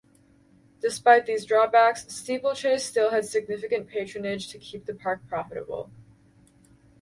[0.81, 5.91] Despite these drawbacks, Steeplechase still had significant patronage to keep the park profitable.